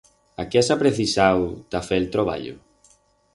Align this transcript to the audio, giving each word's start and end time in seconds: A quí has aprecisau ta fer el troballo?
A 0.43 0.45
quí 0.53 0.59
has 0.61 0.71
aprecisau 0.75 1.45
ta 1.75 1.83
fer 1.91 2.01
el 2.05 2.09
troballo? 2.17 2.57